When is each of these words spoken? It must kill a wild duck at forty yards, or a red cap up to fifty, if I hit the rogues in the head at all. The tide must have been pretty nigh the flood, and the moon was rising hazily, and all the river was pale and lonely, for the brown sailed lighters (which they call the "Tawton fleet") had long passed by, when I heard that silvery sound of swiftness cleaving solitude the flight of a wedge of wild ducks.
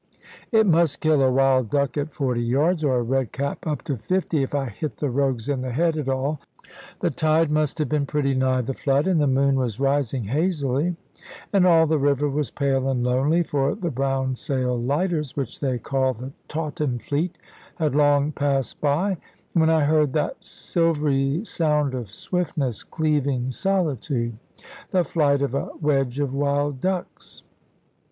It 0.51 0.65
must 0.65 0.99
kill 0.99 1.21
a 1.21 1.31
wild 1.31 1.69
duck 1.69 1.95
at 1.95 2.11
forty 2.11 2.41
yards, 2.41 2.83
or 2.83 2.97
a 2.97 3.03
red 3.03 3.31
cap 3.31 3.67
up 3.67 3.83
to 3.83 3.95
fifty, 3.95 4.41
if 4.41 4.55
I 4.55 4.65
hit 4.65 4.97
the 4.97 5.11
rogues 5.11 5.47
in 5.47 5.61
the 5.61 5.69
head 5.69 5.95
at 5.95 6.09
all. 6.09 6.41
The 7.01 7.11
tide 7.11 7.51
must 7.51 7.77
have 7.77 7.87
been 7.87 8.07
pretty 8.07 8.33
nigh 8.33 8.61
the 8.61 8.73
flood, 8.73 9.05
and 9.05 9.21
the 9.21 9.27
moon 9.27 9.57
was 9.57 9.79
rising 9.79 10.23
hazily, 10.23 10.95
and 11.53 11.67
all 11.67 11.85
the 11.85 11.99
river 11.99 12.27
was 12.27 12.49
pale 12.49 12.89
and 12.89 13.03
lonely, 13.03 13.43
for 13.43 13.75
the 13.75 13.91
brown 13.91 14.35
sailed 14.35 14.83
lighters 14.85 15.35
(which 15.37 15.59
they 15.59 15.77
call 15.77 16.13
the 16.15 16.31
"Tawton 16.47 16.97
fleet") 16.97 17.37
had 17.75 17.93
long 17.93 18.31
passed 18.31 18.81
by, 18.81 19.17
when 19.53 19.69
I 19.69 19.81
heard 19.83 20.13
that 20.13 20.37
silvery 20.43 21.45
sound 21.45 21.93
of 21.93 22.09
swiftness 22.09 22.81
cleaving 22.83 23.51
solitude 23.51 24.39
the 24.89 25.03
flight 25.03 25.43
of 25.43 25.53
a 25.53 25.69
wedge 25.79 26.17
of 26.17 26.33
wild 26.33 26.81
ducks. 26.81 27.43